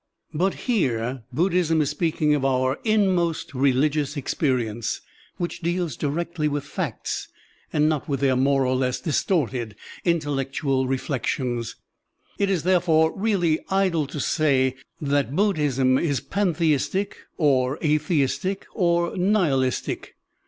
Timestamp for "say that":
14.19-15.35